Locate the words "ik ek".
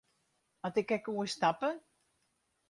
0.81-1.05